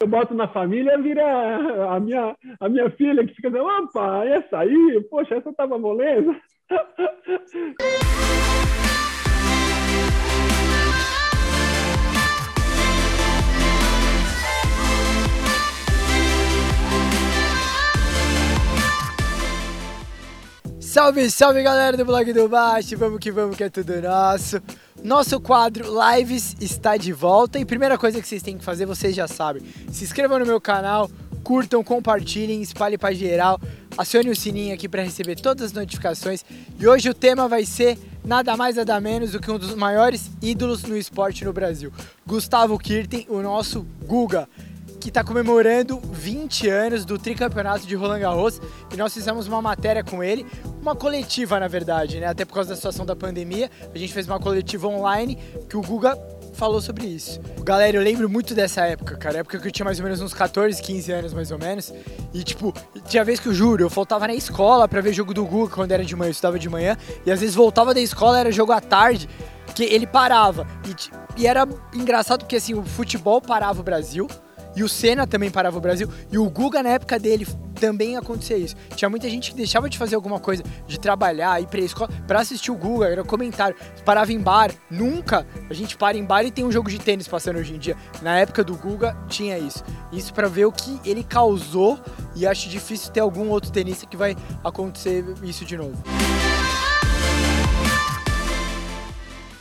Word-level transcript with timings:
eu 0.00 0.06
boto 0.06 0.32
na 0.32 0.46
família, 0.46 0.96
vira 0.98 1.24
a 1.92 1.98
minha, 1.98 2.36
a 2.60 2.68
minha 2.68 2.88
filha 2.90 3.26
que 3.26 3.34
fica 3.34 3.50
dizendo, 3.50 3.66
opa, 3.66 4.24
essa 4.26 4.58
aí, 4.58 5.04
poxa, 5.10 5.34
essa 5.34 5.52
tava 5.52 5.76
moleza. 5.76 6.36
Salve, 21.08 21.30
salve 21.30 21.62
galera 21.62 21.96
do 21.96 22.04
blog 22.04 22.30
do 22.34 22.50
Baixo, 22.50 22.94
vamos 22.98 23.18
que 23.18 23.32
vamos 23.32 23.56
que 23.56 23.64
é 23.64 23.70
tudo 23.70 23.98
nosso. 24.02 24.60
Nosso 25.02 25.40
quadro 25.40 25.86
Lives 25.88 26.54
está 26.60 26.98
de 26.98 27.14
volta. 27.14 27.58
E 27.58 27.64
primeira 27.64 27.96
coisa 27.96 28.20
que 28.20 28.28
vocês 28.28 28.42
têm 28.42 28.58
que 28.58 28.64
fazer, 28.64 28.84
vocês 28.84 29.16
já 29.16 29.26
sabem, 29.26 29.62
se 29.90 30.04
inscrevam 30.04 30.38
no 30.38 30.44
meu 30.44 30.60
canal, 30.60 31.10
curtam, 31.42 31.82
compartilhem, 31.82 32.60
espalhem 32.60 32.98
para 32.98 33.14
geral, 33.14 33.58
acione 33.96 34.28
o 34.28 34.36
sininho 34.36 34.74
aqui 34.74 34.86
para 34.86 35.02
receber 35.02 35.36
todas 35.36 35.68
as 35.68 35.72
notificações. 35.72 36.44
E 36.78 36.86
hoje 36.86 37.08
o 37.08 37.14
tema 37.14 37.48
vai 37.48 37.64
ser 37.64 37.98
nada 38.22 38.54
mais 38.54 38.76
nada 38.76 39.00
menos 39.00 39.32
do 39.32 39.40
que 39.40 39.50
um 39.50 39.58
dos 39.58 39.74
maiores 39.74 40.30
ídolos 40.42 40.82
no 40.82 40.94
esporte 40.94 41.42
no 41.42 41.54
Brasil, 41.54 41.90
Gustavo 42.26 42.78
Kirten, 42.78 43.24
o 43.30 43.40
nosso 43.40 43.80
Guga 44.04 44.46
que 44.98 45.08
está 45.08 45.22
comemorando 45.22 46.00
20 46.12 46.68
anos 46.68 47.04
do 47.04 47.18
tricampeonato 47.18 47.86
de 47.86 47.94
Roland 47.94 48.20
Garros. 48.20 48.60
E 48.92 48.96
nós 48.96 49.14
fizemos 49.14 49.46
uma 49.46 49.62
matéria 49.62 50.02
com 50.02 50.22
ele, 50.22 50.44
uma 50.88 50.96
coletiva 50.96 51.60
na 51.60 51.68
verdade, 51.68 52.18
né? 52.18 52.26
Até 52.26 52.44
por 52.44 52.54
causa 52.54 52.70
da 52.70 52.76
situação 52.76 53.04
da 53.04 53.14
pandemia, 53.14 53.70
a 53.94 53.98
gente 53.98 54.12
fez 54.12 54.26
uma 54.26 54.40
coletiva 54.40 54.88
online 54.88 55.38
que 55.68 55.76
o 55.76 55.82
Guga 55.82 56.18
falou 56.54 56.80
sobre 56.80 57.06
isso. 57.06 57.40
Galera, 57.62 57.96
eu 57.96 58.02
lembro 58.02 58.28
muito 58.28 58.54
dessa 58.54 58.84
época, 58.84 59.16
cara. 59.16 59.38
Época 59.38 59.58
que 59.58 59.68
eu 59.68 59.70
tinha 59.70 59.84
mais 59.84 59.98
ou 60.00 60.04
menos 60.04 60.20
uns 60.20 60.34
14, 60.34 60.82
15 60.82 61.12
anos, 61.12 61.32
mais 61.32 61.52
ou 61.52 61.58
menos. 61.58 61.92
E, 62.34 62.42
tipo, 62.42 62.74
tinha 63.06 63.24
vez 63.24 63.38
que 63.38 63.46
eu 63.46 63.54
juro, 63.54 63.84
eu 63.84 63.90
faltava 63.90 64.26
na 64.26 64.34
escola 64.34 64.88
para 64.88 65.00
ver 65.00 65.12
jogo 65.12 65.32
do 65.32 65.44
Guga 65.44 65.74
quando 65.74 65.92
era 65.92 66.04
de 66.04 66.16
manhã, 66.16 66.28
eu 66.28 66.32
estudava 66.32 66.58
de 66.58 66.68
manhã. 66.68 66.96
E 67.24 67.30
às 67.30 67.38
vezes 67.38 67.54
voltava 67.54 67.94
da 67.94 68.00
escola, 68.00 68.40
era 68.40 68.50
jogo 68.50 68.72
à 68.72 68.80
tarde, 68.80 69.28
que 69.74 69.84
ele 69.84 70.06
parava. 70.06 70.66
E, 71.36 71.42
e 71.42 71.46
era 71.46 71.68
engraçado 71.94 72.40
porque, 72.40 72.56
assim, 72.56 72.74
o 72.74 72.82
futebol 72.82 73.40
parava 73.40 73.80
o 73.80 73.84
Brasil. 73.84 74.26
E 74.78 74.84
o 74.84 74.88
Senna 74.88 75.26
também 75.26 75.50
parava 75.50 75.76
o 75.76 75.80
Brasil. 75.80 76.08
E 76.30 76.38
o 76.38 76.48
Guga, 76.48 76.84
na 76.84 76.90
época 76.90 77.18
dele, 77.18 77.44
também 77.74 78.16
acontecia 78.16 78.56
isso. 78.56 78.76
Tinha 78.94 79.10
muita 79.10 79.28
gente 79.28 79.50
que 79.50 79.56
deixava 79.56 79.90
de 79.90 79.98
fazer 79.98 80.14
alguma 80.14 80.38
coisa, 80.38 80.62
de 80.86 81.00
trabalhar, 81.00 81.60
ir 81.60 81.66
pra 81.66 81.80
escola, 81.80 82.08
pra 82.28 82.38
assistir 82.38 82.70
o 82.70 82.76
Guga, 82.76 83.08
era 83.08 83.24
comentário. 83.24 83.74
Parava 84.04 84.32
em 84.32 84.38
bar. 84.38 84.70
Nunca 84.88 85.44
a 85.68 85.74
gente 85.74 85.96
para 85.96 86.16
em 86.16 86.24
bar 86.24 86.44
e 86.44 86.52
tem 86.52 86.64
um 86.64 86.70
jogo 86.70 86.88
de 86.88 87.00
tênis 87.00 87.26
passando 87.26 87.58
hoje 87.58 87.74
em 87.74 87.78
dia. 87.78 87.96
Na 88.22 88.38
época 88.38 88.62
do 88.62 88.76
Guga, 88.76 89.16
tinha 89.26 89.58
isso. 89.58 89.82
Isso 90.12 90.32
para 90.32 90.46
ver 90.46 90.66
o 90.66 90.70
que 90.70 91.00
ele 91.04 91.24
causou. 91.24 91.98
E 92.36 92.46
acho 92.46 92.68
difícil 92.68 93.10
ter 93.10 93.18
algum 93.18 93.48
outro 93.48 93.72
tenista 93.72 94.06
que 94.06 94.16
vai 94.16 94.36
acontecer 94.62 95.24
isso 95.42 95.64
de 95.64 95.76
novo. 95.76 96.00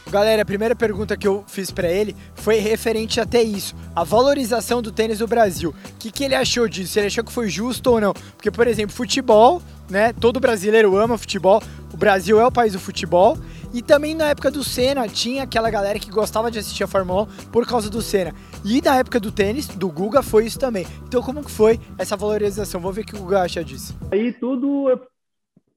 Galera, 0.09 0.41
a 0.41 0.45
primeira 0.45 0.73
pergunta 0.73 1.17
que 1.17 1.27
eu 1.27 1.43
fiz 1.47 1.69
para 1.69 1.91
ele 1.91 2.15
foi 2.33 2.59
referente 2.59 3.19
até 3.19 3.41
isso, 3.43 3.75
a 3.93 4.05
valorização 4.05 4.81
do 4.81 4.89
tênis 4.89 5.19
no 5.19 5.27
Brasil. 5.27 5.71
O 5.71 5.97
que, 5.99 6.09
que 6.11 6.23
ele 6.23 6.33
achou 6.33 6.65
disso? 6.67 6.97
Ele 6.97 7.07
achou 7.07 7.25
que 7.25 7.31
foi 7.31 7.49
justo 7.49 7.91
ou 7.91 7.99
não? 7.99 8.13
Porque, 8.13 8.49
por 8.49 8.67
exemplo, 8.67 8.95
futebol, 8.95 9.61
né? 9.89 10.13
Todo 10.13 10.39
brasileiro 10.39 10.95
ama 10.95 11.17
futebol. 11.17 11.61
O 11.93 11.97
Brasil 11.97 12.39
é 12.39 12.45
o 12.45 12.51
país 12.51 12.71
do 12.71 12.79
futebol. 12.79 13.37
E 13.73 13.81
também 13.81 14.15
na 14.15 14.29
época 14.29 14.49
do 14.49 14.63
Senna 14.63 15.09
tinha 15.09 15.43
aquela 15.43 15.69
galera 15.69 15.99
que 15.99 16.09
gostava 16.09 16.49
de 16.49 16.57
assistir 16.57 16.85
a 16.85 16.87
Fórmula 16.87 17.23
1 17.23 17.51
por 17.51 17.67
causa 17.67 17.89
do 17.89 18.01
Senna. 18.01 18.33
E 18.63 18.81
na 18.81 18.95
época 18.95 19.19
do 19.19 19.29
tênis, 19.29 19.67
do 19.67 19.89
Guga, 19.89 20.23
foi 20.23 20.45
isso 20.45 20.57
também. 20.57 20.87
Então 21.05 21.21
como 21.21 21.43
que 21.43 21.51
foi 21.51 21.79
essa 21.97 22.15
valorização? 22.15 22.79
Vamos 22.79 22.95
ver 22.95 23.01
o 23.01 23.05
que 23.05 23.15
o 23.15 23.19
Guga 23.19 23.41
acha 23.41 23.61
disso. 23.61 23.97
Aí 24.09 24.31
tudo, 24.31 24.87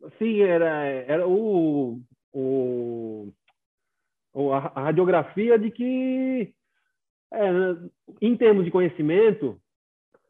assim, 0.06 0.41
era, 0.41 0.84
era 1.09 1.27
o, 1.27 1.98
o 2.33 3.09
a, 4.53 4.72
a 4.75 4.83
radiografia 4.84 5.59
de 5.59 5.71
que, 5.71 6.53
é, 7.33 7.50
em 8.21 8.37
termos 8.37 8.65
de 8.65 8.71
conhecimento, 8.71 9.61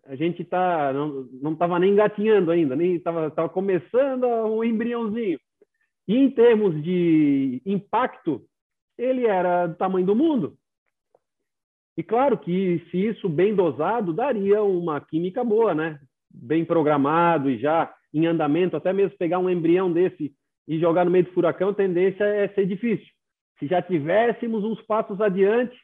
a 0.06 0.16
gente 0.16 0.44
tá, 0.44 0.92
não 0.92 1.52
estava 1.52 1.78
nem 1.78 1.92
engatinhando 1.92 2.50
ainda, 2.50 2.74
nem 2.74 2.96
estava 2.96 3.30
tava 3.30 3.48
começando 3.48 4.24
um 4.24 4.64
embriãozinho. 4.64 5.38
E 6.08 6.16
em 6.16 6.30
termos 6.30 6.82
de 6.82 7.62
impacto, 7.64 8.42
ele 8.98 9.26
era 9.26 9.68
do 9.68 9.76
tamanho 9.76 10.06
do 10.06 10.16
mundo. 10.16 10.56
E 11.96 12.02
claro 12.02 12.38
que 12.38 12.84
se 12.90 12.96
isso 12.96 13.28
bem 13.28 13.54
dosado, 13.54 14.12
daria 14.12 14.62
uma 14.62 15.00
química 15.00 15.44
boa, 15.44 15.74
né? 15.74 16.00
Bem 16.28 16.64
programado 16.64 17.50
e 17.50 17.58
já 17.58 17.92
em 18.12 18.26
andamento, 18.26 18.76
até 18.76 18.92
mesmo 18.92 19.16
pegar 19.16 19.38
um 19.38 19.50
embrião 19.50 19.92
desse 19.92 20.34
e 20.66 20.78
jogar 20.78 21.04
no 21.04 21.10
meio 21.10 21.24
do 21.24 21.32
furacão, 21.32 21.70
a 21.70 21.74
tendência 21.74 22.24
é 22.24 22.48
ser 22.48 22.66
difícil. 22.66 23.06
Se 23.60 23.68
já 23.68 23.80
tivéssemos 23.80 24.64
uns 24.64 24.82
passos 24.82 25.20
adiante, 25.20 25.78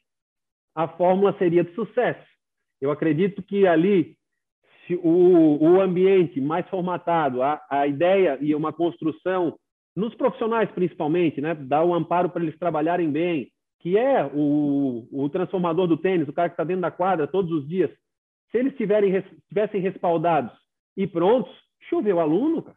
a 0.74 0.88
fórmula 0.88 1.36
seria 1.38 1.62
de 1.62 1.72
sucesso. 1.74 2.26
Eu 2.80 2.90
acredito 2.90 3.42
que 3.42 3.66
ali 3.66 4.16
o, 5.02 5.58
o 5.62 5.80
ambiente 5.80 6.40
mais 6.40 6.68
formatado, 6.68 7.42
a, 7.42 7.62
a 7.70 7.86
ideia 7.86 8.38
e 8.40 8.54
uma 8.54 8.72
construção, 8.72 9.56
nos 9.94 10.14
profissionais 10.14 10.70
principalmente, 10.72 11.40
né, 11.40 11.54
dar 11.54 11.82
o 11.84 11.90
um 11.90 11.94
amparo 11.94 12.28
para 12.28 12.42
eles 12.42 12.58
trabalharem 12.58 13.10
bem, 13.10 13.50
que 13.80 13.96
é 13.96 14.24
o, 14.34 15.06
o 15.12 15.28
transformador 15.28 15.86
do 15.86 15.96
tênis, 15.96 16.28
o 16.28 16.32
cara 16.32 16.48
que 16.48 16.54
está 16.54 16.64
dentro 16.64 16.82
da 16.82 16.90
quadra 16.90 17.26
todos 17.26 17.52
os 17.52 17.68
dias. 17.68 17.90
Se 18.50 18.58
eles 18.58 18.76
tiverem, 18.76 19.22
tivessem 19.48 19.80
respaldados 19.80 20.52
e 20.96 21.06
prontos, 21.06 21.52
choveu 21.88 22.20
aluno, 22.20 22.62
cara. 22.62 22.76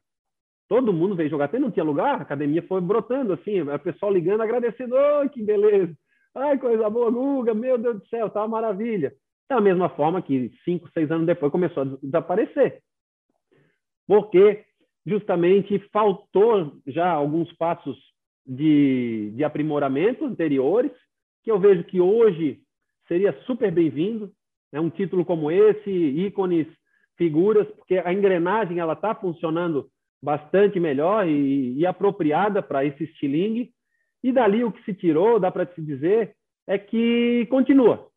Todo 0.69 0.94
mundo 0.94 1.16
veio 1.16 1.31
jogar 1.31 1.47
tênis, 1.47 1.66
não 1.66 1.72
tinha 1.72 1.84
lugar, 1.84 2.19
a 2.19 2.22
academia 2.22 2.62
foi 2.62 2.80
brotando, 2.80 3.34
assim, 3.34 3.59
o 3.59 3.80
pessoal 3.80 4.13
ligando, 4.13 4.41
agradecendo, 4.41 4.96
oh, 4.96 5.28
que 5.28 5.41
beleza, 5.41 5.97
ai, 6.35 6.59
coisa 6.59 6.88
boa, 6.88 7.09
Guga, 7.09 7.56
meu 7.56 7.75
Deus 7.75 8.00
do 8.00 8.07
céu, 8.07 8.30
tá 8.30 8.41
uma 8.41 8.62
maravilha. 8.62 9.12
Da 9.50 9.59
mesma 9.59 9.90
forma 9.90 10.22
que 10.22 10.52
cinco, 10.63 10.88
seis 10.94 11.09
anos 11.09 11.25
depois 11.25 11.52
começou 11.52 11.81
a 11.81 11.85
desaparecer. 12.03 12.84
Porque 14.07 14.63
justamente 15.07 15.80
faltou 15.91 16.80
já 16.86 17.09
alguns 17.09 17.51
passos 17.53 17.97
de, 18.46 19.31
de 19.36 19.44
aprimoramento 19.44 20.25
anteriores, 20.25 20.91
que 21.44 21.51
eu 21.51 21.59
vejo 21.59 21.84
que 21.86 22.00
hoje 22.00 22.62
seria 23.07 23.34
super 23.47 23.72
bem-vindo, 23.72 24.31
né? 24.72 24.80
um 24.80 24.90
título 24.91 25.25
como 25.25 25.50
esse, 25.50 25.90
ícones, 25.90 26.68
figuras, 27.18 27.68
porque 27.72 27.97
a 27.97 28.13
engrenagem 28.13 28.78
ela 28.78 28.94
está 28.94 29.16
funcionando 29.16 29.90
bastante 30.22 30.80
melhor 30.80 31.28
e, 31.28 31.78
e 31.78 31.85
apropriada 31.85 32.62
para 32.62 32.85
esse 32.85 33.03
estilingue. 33.03 33.72
E 34.24 34.31
dali 34.31 34.63
o 34.63 34.72
que 34.72 34.84
se 34.84 34.94
tirou, 34.94 35.40
dá 35.40 35.50
para 35.50 35.66
se 35.68 35.81
dizer, 35.81 36.35
é 36.68 36.78
que 36.78 37.47
continua. 37.50 38.07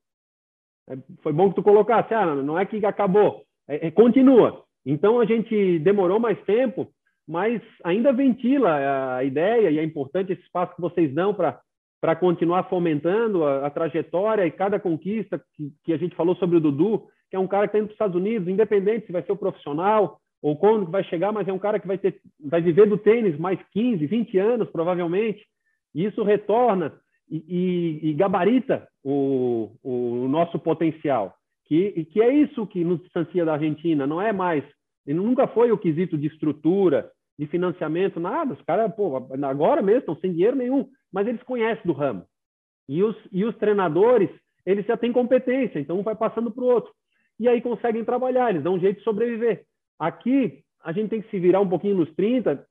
É, 0.88 0.96
foi 1.22 1.32
bom 1.32 1.48
que 1.48 1.56
tu 1.56 1.62
colocasse, 1.62 2.12
ah, 2.12 2.34
não 2.34 2.58
é 2.58 2.66
que 2.66 2.84
acabou, 2.84 3.44
é, 3.68 3.86
é, 3.86 3.90
continua. 3.90 4.64
Então 4.84 5.20
a 5.20 5.24
gente 5.24 5.78
demorou 5.78 6.18
mais 6.18 6.40
tempo, 6.44 6.92
mas 7.26 7.62
ainda 7.84 8.12
ventila 8.12 9.16
a 9.16 9.24
ideia 9.24 9.70
e 9.70 9.78
é 9.78 9.84
importante 9.84 10.32
esse 10.32 10.42
espaço 10.42 10.74
que 10.74 10.80
vocês 10.80 11.14
dão 11.14 11.32
para 11.32 12.16
continuar 12.16 12.64
fomentando 12.64 13.44
a, 13.44 13.66
a, 13.66 13.70
trajetória 13.70 14.44
e 14.44 14.50
cada 14.50 14.80
conquista 14.80 15.40
que, 15.54 15.72
que, 15.84 15.92
a 15.92 15.96
gente 15.96 16.16
falou 16.16 16.34
sobre 16.34 16.56
o 16.56 16.60
Dudu, 16.60 17.06
que 17.30 17.36
é 17.36 17.38
um 17.38 17.46
cara 17.46 17.68
que 17.68 17.76
está 17.76 17.78
indo 17.78 17.86
para 17.86 17.92
os 17.92 17.94
Estados 17.94 18.16
Unidos, 18.16 18.48
independente 18.48 19.06
se 19.06 19.12
vai 19.12 19.22
ser 19.22 19.32
o 19.32 19.36
profissional 19.36 20.18
ou 20.42 20.56
quando 20.56 20.90
vai 20.90 21.04
chegar, 21.04 21.30
mas 21.30 21.46
é 21.46 21.52
um 21.52 21.58
cara 21.58 21.78
que 21.78 21.86
vai, 21.86 21.96
ter, 21.96 22.20
vai 22.44 22.60
viver 22.60 22.88
do 22.88 22.98
tênis 22.98 23.38
mais 23.38 23.60
15, 23.70 24.04
20 24.04 24.38
anos, 24.38 24.68
provavelmente, 24.70 25.46
e 25.94 26.04
isso 26.04 26.24
retorna 26.24 26.92
e, 27.30 27.36
e, 28.02 28.10
e 28.10 28.14
gabarita 28.14 28.88
o, 29.04 29.70
o, 29.82 30.26
nosso 30.28 30.58
potencial. 30.58 31.34
Que, 31.66 32.04
que 32.06 32.20
é 32.20 32.34
isso 32.34 32.66
que 32.66 32.82
nos 32.82 33.00
distancia 33.00 33.44
da 33.44 33.52
Argentina, 33.52 34.04
não 34.04 34.20
é 34.20 34.32
mais, 34.32 34.64
nunca 35.06 35.46
foi 35.46 35.70
o 35.70 35.78
quesito 35.78 36.18
de 36.18 36.26
estrutura, 36.26 37.08
de 37.38 37.46
financiamento, 37.46 38.18
nada, 38.18 38.52
os 38.52 38.62
caras, 38.62 38.92
pô, 38.94 39.16
agora 39.16 39.80
mesmo 39.80 40.00
estão 40.00 40.16
sem 40.16 40.32
dinheiro 40.32 40.56
nenhum, 40.56 40.88
mas 41.12 41.26
eles 41.26 41.42
conhecem 41.44 41.84
do 41.84 41.92
ramo. 41.92 42.24
E 42.88 43.02
os, 43.02 43.16
e 43.30 43.44
os 43.44 43.56
treinadores, 43.56 44.28
eles 44.66 44.84
já 44.86 44.96
têm 44.96 45.12
competência, 45.12 45.78
então 45.78 45.98
um 45.98 46.02
vai 46.02 46.16
passando 46.16 46.50
para 46.50 46.64
o 46.64 46.66
outro. 46.66 46.92
E 47.38 47.48
aí 47.48 47.62
conseguem 47.62 48.04
trabalhar, 48.04 48.50
eles 48.50 48.62
dão 48.62 48.74
um 48.74 48.80
jeito 48.80 48.98
de 48.98 49.04
sobreviver. 49.04 49.64
Aqui, 49.98 50.62
a 50.82 50.92
gente 50.92 51.10
tem 51.10 51.22
que 51.22 51.30
se 51.30 51.38
virar 51.38 51.60
um 51.60 51.68
pouquinho 51.68 51.96
nos 51.96 52.12
30, 52.14 52.64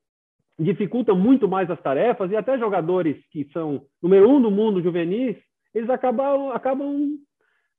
dificulta 0.60 1.14
muito 1.14 1.48
mais 1.48 1.70
as 1.70 1.82
tarefas, 1.82 2.30
e 2.32 2.36
até 2.36 2.58
jogadores 2.58 3.18
que 3.32 3.50
são 3.52 3.86
número 4.02 4.30
um 4.30 4.42
do 4.42 4.52
mundo 4.52 4.82
juvenis, 4.82 5.38
eles 5.74 5.90
acabam, 5.90 6.52
acabam 6.52 7.18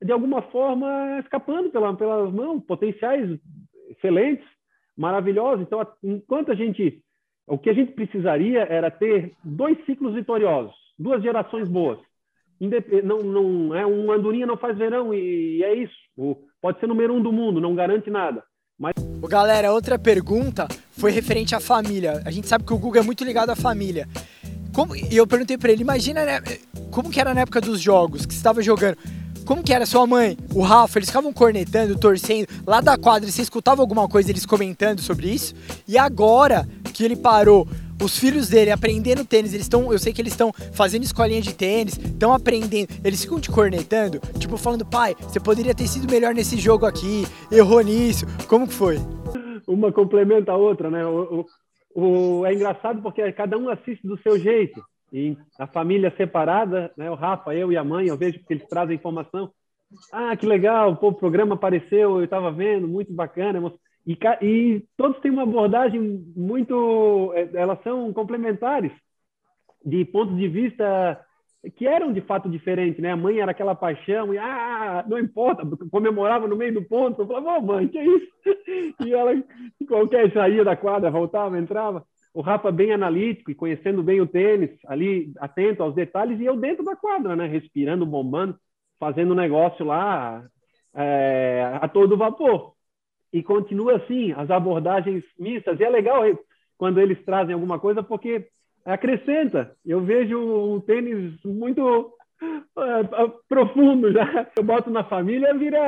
de 0.02 0.12
alguma 0.12 0.42
forma, 0.42 1.18
escapando 1.20 1.70
pela, 1.70 1.94
pelas 1.96 2.32
mãos, 2.32 2.64
potenciais 2.64 3.38
excelentes, 3.90 4.44
maravilhosos. 4.96 5.64
Então, 5.64 5.86
enquanto 6.02 6.50
a 6.50 6.54
gente. 6.54 7.02
O 7.46 7.58
que 7.58 7.68
a 7.68 7.72
gente 7.72 7.92
precisaria 7.92 8.60
era 8.60 8.88
ter 8.90 9.34
dois 9.42 9.76
ciclos 9.84 10.14
vitoriosos, 10.14 10.74
duas 10.96 11.20
gerações 11.22 11.68
boas. 11.68 11.98
Não, 13.02 13.18
não 13.18 13.74
é 13.74 13.84
um 13.84 14.12
andorinha 14.12 14.46
não 14.46 14.56
faz 14.56 14.78
verão 14.78 15.12
e, 15.12 15.62
é 15.64 15.74
isso. 15.74 15.96
O, 16.16 16.36
pode 16.60 16.78
ser 16.78 16.86
número 16.86 17.12
um 17.12 17.20
do 17.20 17.32
mundo, 17.32 17.60
não 17.60 17.74
garante 17.74 18.08
nada. 18.08 18.44
Mas... 18.82 18.94
Galera, 19.29 19.73
outra 19.73 19.96
pergunta 19.96 20.67
foi 20.90 21.12
referente 21.12 21.55
à 21.55 21.61
família. 21.61 22.20
A 22.25 22.32
gente 22.32 22.49
sabe 22.49 22.64
que 22.64 22.73
o 22.75 22.76
Google 22.76 23.00
é 23.00 23.05
muito 23.05 23.23
ligado 23.23 23.50
à 23.50 23.55
família. 23.55 24.08
Como, 24.75 24.96
e 24.96 25.17
eu 25.17 25.25
perguntei 25.25 25.56
para 25.56 25.70
ele, 25.70 25.82
imagina 25.82 26.25
né, 26.25 26.40
como 26.90 27.08
que 27.08 27.20
era 27.20 27.32
na 27.32 27.43
época 27.43 27.61
dos 27.61 27.81
jogos, 27.81 28.26
que 28.26 28.34
você 28.34 28.38
estava 28.38 28.61
jogando. 28.61 28.96
Como 29.44 29.62
que 29.62 29.73
era 29.73 29.87
sua 29.87 30.05
mãe, 30.06 30.37
o 30.52 30.62
Rafa, 30.62 30.99
eles 30.99 31.08
ficavam 31.08 31.32
cornetando, 31.32 31.96
torcendo, 31.96 32.49
lá 32.67 32.81
da 32.81 32.96
quadra, 32.96 33.31
você 33.31 33.43
escutava 33.43 33.81
alguma 33.81 34.08
coisa 34.08 34.31
eles 34.31 34.44
comentando 34.44 35.00
sobre 35.00 35.28
isso? 35.28 35.55
E 35.87 35.96
agora 35.96 36.69
que 36.93 37.05
ele 37.05 37.17
parou, 37.17 37.69
os 38.02 38.19
filhos 38.19 38.49
dele 38.49 38.70
aprendendo 38.70 39.25
tênis, 39.25 39.54
eles 39.54 39.66
estão, 39.66 39.93
eu 39.93 39.99
sei 39.99 40.12
que 40.12 40.20
eles 40.20 40.32
estão 40.32 40.52
fazendo 40.72 41.04
escolinha 41.04 41.40
de 41.40 41.54
tênis, 41.54 41.96
estão 41.96 42.32
aprendendo, 42.32 42.88
eles 43.04 43.22
ficam 43.22 43.40
te 43.40 43.50
cornetando, 43.50 44.19
tipo 44.38 44.56
falando, 44.56 44.84
pai, 44.84 45.14
você 45.20 45.38
poderia 45.38 45.75
ter 45.75 45.87
sido 45.87 46.10
melhor 46.10 46.34
nesse 46.34 46.56
jogo 46.58 46.87
aqui, 46.87 47.25
errou 47.50 47.81
nisso, 47.81 48.26
como 48.49 48.66
que 48.66 48.75
foi? 48.75 48.96
Uma 49.66 49.93
complementa 49.93 50.52
a 50.52 50.56
outra, 50.56 50.90
né? 50.90 51.06
O, 51.06 51.46
o, 51.94 52.40
o, 52.40 52.46
é 52.46 52.52
engraçado 52.52 53.00
porque 53.00 53.31
cada 53.32 53.56
um 53.56 53.69
assiste 53.69 54.06
do 54.06 54.19
seu 54.19 54.38
jeito. 54.38 54.82
E 55.12 55.37
a 55.58 55.66
família 55.66 56.12
separada, 56.16 56.90
né? 56.96 57.10
O 57.10 57.14
Rafa, 57.14 57.54
eu 57.54 57.70
e 57.70 57.76
a 57.76 57.84
mãe, 57.84 58.06
eu 58.06 58.16
vejo 58.16 58.38
que 58.38 58.54
eles 58.54 58.66
trazem 58.66 58.96
informação. 58.96 59.52
Ah, 60.10 60.34
que 60.34 60.46
legal, 60.46 60.96
pô, 60.96 61.08
o 61.08 61.14
programa 61.14 61.54
apareceu, 61.54 62.19
eu 62.19 62.25
estava 62.25 62.50
vendo, 62.50 62.88
muito 62.88 63.12
bacana. 63.12 63.60
E, 64.06 64.19
e 64.43 64.84
todos 64.96 65.20
têm 65.20 65.31
uma 65.31 65.43
abordagem 65.43 66.00
muito. 66.37 67.32
É, 67.34 67.49
elas 67.54 67.82
são 67.82 68.12
complementares, 68.12 68.93
de 69.84 70.04
pontos 70.04 70.37
de 70.37 70.49
vista 70.49 71.20
que 71.76 71.87
eram 71.87 72.12
de 72.12 72.20
fato 72.20 72.49
diferentes, 72.49 73.00
né? 73.00 73.12
A 73.12 73.16
mãe 73.16 73.38
era 73.38 73.52
aquela 73.52 73.75
paixão 73.75 74.34
e 74.34 74.38
ah, 74.38 75.04
não 75.08 75.19
importa, 75.19 75.64
comemorava 75.90 76.49
no 76.49 76.56
meio 76.56 76.75
do 76.75 76.82
ponto. 76.82 77.22
Eu 77.22 77.26
falava, 77.26 77.58
oh, 77.58 77.62
mãe, 77.62 77.87
que 77.87 77.99
é 77.99 78.04
isso? 78.04 78.32
E 79.04 79.14
ela, 79.14 79.32
qualquer 79.87 80.32
saía 80.32 80.64
da 80.64 80.75
quadra, 80.75 81.10
voltava, 81.10 81.58
entrava. 81.58 82.04
O 82.34 82.40
Rafa 82.40 82.72
bem 82.72 82.93
analítico 82.93 83.50
e 83.50 83.54
conhecendo 83.54 84.02
bem 84.02 84.20
o 84.20 84.26
tênis, 84.26 84.70
ali 84.87 85.32
atento 85.38 85.82
aos 85.82 85.94
detalhes, 85.94 86.40
e 86.40 86.44
eu 86.44 86.56
dentro 86.56 86.84
da 86.84 86.96
quadra, 86.96 87.37
né? 87.37 87.46
Respirando, 87.46 88.04
bombando, 88.04 88.56
fazendo 88.99 89.34
negócio 89.34 89.84
lá 89.84 90.44
é, 90.94 91.78
a 91.81 91.87
todo 91.87 92.16
vapor 92.16 92.71
e 93.32 93.43
continua 93.43 93.96
assim, 93.96 94.32
as 94.32 94.50
abordagens 94.50 95.25
mistas. 95.38 95.79
E 95.81 95.84
é 95.84 95.88
legal 95.88 96.23
quando 96.76 97.00
eles 97.00 97.23
trazem 97.25 97.55
alguma 97.55 97.79
coisa, 97.79 98.02
porque 98.02 98.46
acrescenta. 98.84 99.75
Eu 99.84 100.00
vejo 100.00 100.38
um 100.38 100.81
tênis 100.81 101.43
muito 101.44 102.12
uh, 102.43 103.32
profundo 103.49 104.12
já. 104.12 104.49
Eu 104.56 104.62
boto 104.62 104.90
na 104.90 105.05
família, 105.05 105.55
vira 105.55 105.81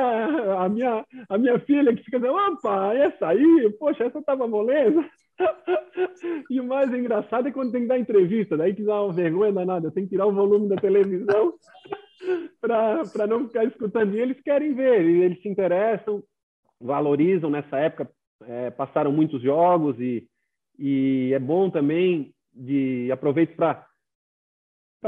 a 0.59 0.69
minha, 0.69 1.05
a 1.29 1.37
minha 1.37 1.59
filha 1.59 1.95
que 1.95 2.03
fica 2.03 2.19
dizendo, 2.19 2.37
opa, 2.37 2.93
essa 2.93 3.27
aí, 3.27 3.69
poxa, 3.77 4.05
essa 4.05 4.21
tava 4.21 4.47
moleza. 4.47 5.03
e 6.49 6.61
o 6.61 6.63
mais 6.63 6.93
engraçado 6.93 7.47
é 7.47 7.51
quando 7.51 7.71
tem 7.71 7.81
que 7.81 7.87
dar 7.87 7.99
entrevista, 7.99 8.55
daí 8.55 8.73
que 8.73 8.83
dá 8.83 9.01
uma 9.01 9.13
vergonha 9.13 9.51
danada, 9.51 9.91
tem 9.91 10.05
que 10.05 10.11
tirar 10.11 10.27
o 10.27 10.33
volume 10.33 10.69
da 10.69 10.77
televisão 10.77 11.53
para 12.61 13.27
não 13.27 13.47
ficar 13.47 13.65
escutando. 13.65 14.15
E 14.15 14.21
eles 14.21 14.39
querem 14.41 14.73
ver, 14.73 15.01
eles 15.01 15.41
se 15.41 15.49
interessam, 15.49 16.23
valorizam 16.79 17.49
nessa 17.49 17.77
época, 17.77 18.09
é, 18.43 18.69
passaram 18.71 19.11
muitos 19.11 19.41
jogos 19.41 19.99
e, 19.99 20.27
e 20.77 21.31
é 21.33 21.39
bom 21.39 21.69
também 21.69 22.33
de 22.53 23.11
aproveito 23.11 23.55
para 23.55 23.85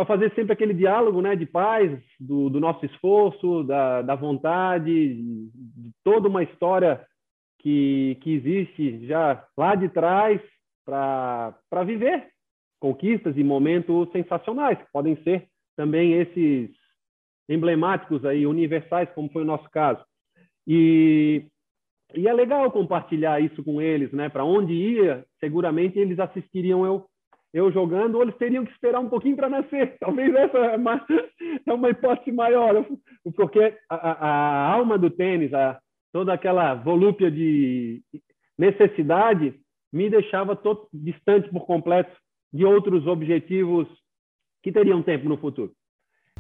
fazer 0.06 0.34
sempre 0.34 0.54
aquele 0.54 0.74
diálogo 0.74 1.22
né, 1.22 1.36
de 1.36 1.46
paz, 1.46 1.92
do, 2.20 2.50
do 2.50 2.60
nosso 2.60 2.86
esforço, 2.86 3.64
da, 3.64 4.02
da 4.02 4.16
vontade, 4.16 4.86
de, 4.92 5.50
de 5.54 5.92
toda 6.04 6.28
uma 6.28 6.44
história 6.44 7.06
que, 7.60 8.18
que 8.22 8.34
existe 8.34 9.06
já 9.08 9.46
lá 9.58 9.76
de 9.76 9.90
trás 9.90 10.42
para 10.86 11.84
viver 11.86 12.30
conquistas 12.80 13.36
e 13.36 13.44
momentos 13.44 14.10
sensacionais, 14.12 14.78
que 14.78 14.92
podem 14.92 15.22
ser 15.24 15.48
também 15.76 16.14
esses 16.14 16.70
emblemáticos 17.50 18.24
aí, 18.26 18.46
universais, 18.46 19.10
como 19.14 19.30
foi 19.30 19.42
o 19.42 19.46
nosso 19.46 19.70
caso. 19.70 20.04
E 20.66 21.46
e 22.16 22.28
é 22.28 22.34
legal 22.34 22.72
compartilhar 22.72 23.42
isso 23.42 23.64
com 23.64 23.82
eles, 23.82 24.12
né? 24.12 24.30
Para 24.30 24.46
onde 24.46 24.74
ia, 24.74 25.26
seguramente 25.40 26.00
eles 26.00 26.20
assistiriam 26.20 26.86
eu 26.86 27.06
eu 27.54 27.72
jogando, 27.72 28.16
ou 28.16 28.22
eles 28.22 28.38
teriam 28.38 28.66
que 28.66 28.72
esperar 28.72 29.00
um 29.00 29.10
pouquinho 29.10 29.36
para 29.36 29.50
nascer. 29.50 29.96
Talvez 30.00 30.34
essa 30.36 30.58
é 30.58 30.78
uma, 30.78 31.06
é 31.66 31.74
uma 31.74 31.90
hipótese 31.90 32.32
maior, 32.32 32.86
porque 33.36 33.74
a, 33.90 33.96
a 33.96 34.74
alma 34.74 34.98
do 34.98 35.10
tênis, 35.10 35.52
a, 35.54 35.80
toda 36.12 36.34
aquela 36.34 36.76
volúpia 36.76 37.32
de 37.32 38.02
necessidade, 38.58 39.56
me 39.92 40.10
deixava 40.10 40.56
todo, 40.56 40.88
distante 40.94 41.50
por 41.50 41.66
completo 41.66 42.12
de 42.54 42.66
outros 42.66 43.08
objetivos 43.08 43.88
que 44.62 44.72
teriam 44.72 45.02
tempo 45.02 45.28
no 45.28 45.38
futuro. 45.38 45.72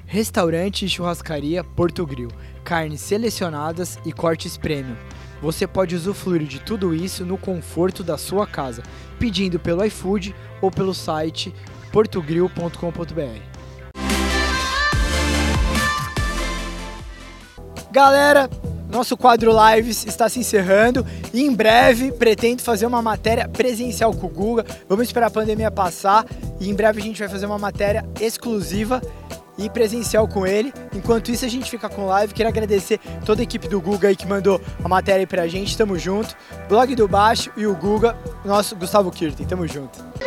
Restaurante 0.05 0.85
e 0.85 0.89
churrascaria 0.89 1.63
Porto 1.63 2.05
Grill. 2.05 2.29
Carnes 2.63 3.01
selecionadas 3.01 3.97
e 4.05 4.11
cortes 4.11 4.57
premium 4.57 4.95
você 5.41 5.67
pode 5.67 5.95
usufruir 5.95 6.43
de 6.43 6.59
tudo 6.59 6.93
isso 6.93 7.25
no 7.25 7.37
conforto 7.37 8.03
da 8.03 8.17
sua 8.17 8.47
casa, 8.47 8.83
pedindo 9.19 9.59
pelo 9.59 9.83
iFood 9.85 10.35
ou 10.61 10.71
pelo 10.71 10.93
site 10.93 11.53
portugril.com.br. 11.91 13.57
Galera, 17.91 18.49
nosso 18.89 19.17
quadro 19.17 19.51
Lives 19.51 20.05
está 20.05 20.29
se 20.29 20.39
encerrando 20.39 21.05
e 21.33 21.43
em 21.43 21.53
breve 21.53 22.11
pretendo 22.11 22.61
fazer 22.61 22.85
uma 22.85 23.01
matéria 23.01 23.47
presencial 23.47 24.13
com 24.13 24.27
o 24.27 24.29
Guga. 24.29 24.65
Vamos 24.87 25.07
esperar 25.07 25.27
a 25.27 25.31
pandemia 25.31 25.69
passar 25.69 26.25
e 26.59 26.69
em 26.69 26.73
breve 26.73 27.01
a 27.01 27.03
gente 27.03 27.19
vai 27.19 27.27
fazer 27.27 27.45
uma 27.45 27.59
matéria 27.59 28.05
exclusiva 28.19 29.01
e 29.57 29.69
presencial 29.69 30.27
com 30.27 30.45
ele. 30.45 30.73
Enquanto 30.93 31.31
isso, 31.31 31.45
a 31.45 31.49
gente 31.49 31.69
fica 31.69 31.89
com 31.89 32.05
live. 32.05 32.33
Quero 32.33 32.49
agradecer 32.49 32.99
toda 33.25 33.41
a 33.41 33.43
equipe 33.43 33.67
do 33.67 33.81
Guga 33.81 34.09
aí 34.09 34.15
que 34.15 34.27
mandou 34.27 34.61
a 34.83 34.87
matéria 34.87 35.21
aí 35.21 35.27
pra 35.27 35.47
gente. 35.47 35.77
Tamo 35.77 35.97
junto. 35.97 36.35
Blog 36.67 36.93
do 36.95 37.07
Baixo 37.07 37.51
e 37.57 37.65
o 37.65 37.75
Guga, 37.75 38.17
nosso 38.45 38.75
Gustavo 38.75 39.11
Kirten. 39.11 39.45
Tamo 39.45 39.67
junto. 39.67 40.26